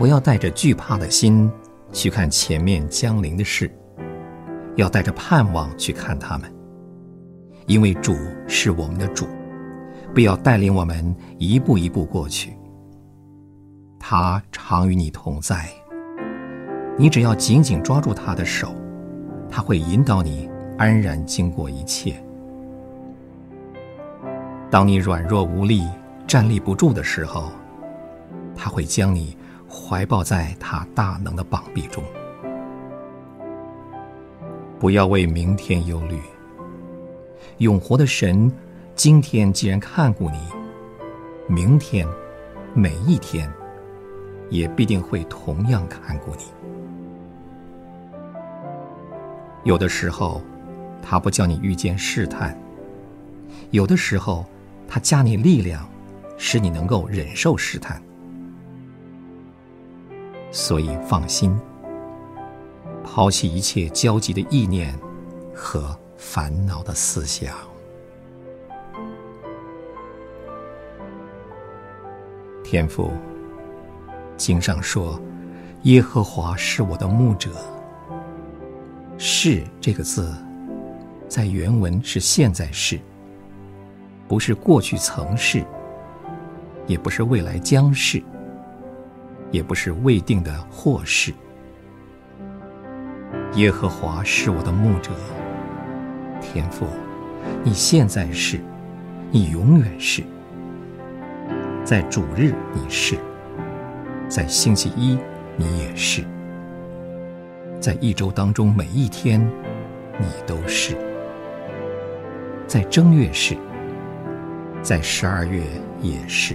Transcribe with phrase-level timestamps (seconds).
[0.00, 1.52] 不要带着惧怕的心
[1.92, 3.70] 去看前面将临的事，
[4.76, 6.50] 要带着盼望去看他们，
[7.66, 8.16] 因为主
[8.48, 9.26] 是我们的主，
[10.14, 12.56] 不要带领我们一步一步过去。
[13.98, 15.68] 他常与你同在，
[16.96, 18.74] 你只要紧紧抓住他的手，
[19.50, 20.48] 他会引导你
[20.78, 22.14] 安然经过一切。
[24.70, 25.86] 当你软弱无力、
[26.26, 27.52] 站立不住的时候，
[28.56, 29.36] 他会将你
[29.70, 32.02] 怀抱在他大能的膀臂中。
[34.78, 36.18] 不要为明天忧虑，
[37.58, 38.50] 永活的神
[38.94, 40.38] 今天既然看顾你，
[41.46, 42.06] 明天
[42.74, 43.50] 每一天
[44.48, 46.44] 也必定会同样看顾你。
[49.64, 50.40] 有的时候，
[51.02, 52.54] 他不叫你遇见试探；
[53.70, 54.46] 有的时候，
[54.88, 55.86] 他加你力量，
[56.38, 58.00] 使你能够忍受试探。
[60.52, 61.56] 所以放心，
[63.04, 64.98] 抛弃一切焦急的意念
[65.54, 67.54] 和烦恼的思想。
[72.64, 73.10] 天父，
[74.36, 75.20] 经上说
[75.82, 77.50] ：“耶和华是我的牧者。
[79.18, 80.32] ”“是”这个字，
[81.28, 82.98] 在原文是现在式。
[84.28, 85.64] 不是过去曾是，
[86.86, 88.22] 也不是未来将是，
[89.50, 91.32] 也不是未定的祸事。
[93.54, 95.10] 耶和华是我的牧者，
[96.40, 96.86] 天父，
[97.64, 98.60] 你现在是，
[99.30, 100.22] 你永远是。
[101.84, 103.16] 在主日你是，
[104.28, 105.18] 在星期一
[105.56, 106.22] 你也是，
[107.80, 109.40] 在一周当中每一天
[110.18, 110.96] 你都是，
[112.66, 113.56] 在正月是。
[114.82, 115.62] 在十二月
[116.00, 116.54] 也是，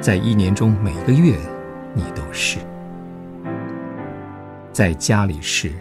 [0.00, 1.36] 在一年中每个月，
[1.94, 2.58] 你都是；
[4.72, 5.72] 在家里是，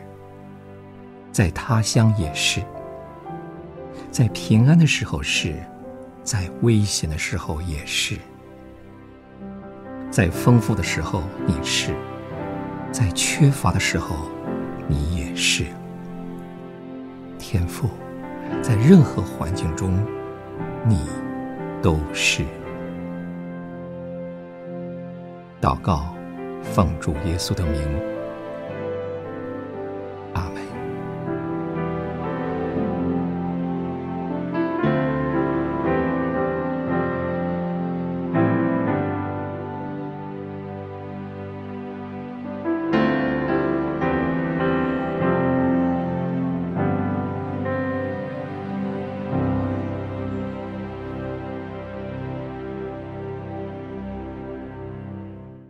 [1.31, 2.61] 在他乡也是；
[4.11, 5.55] 在平安的时候是，
[6.23, 8.17] 在危险的时候也是；
[10.11, 11.95] 在丰富的时候你是，
[12.91, 14.15] 在缺乏的时候
[14.87, 15.65] 你也是。
[17.39, 17.89] 天赋，
[18.61, 19.97] 在任何环境中。
[20.83, 20.97] 你
[21.79, 22.43] 都是。
[25.61, 26.11] 祷告，
[26.63, 28.10] 奉主耶稣的名。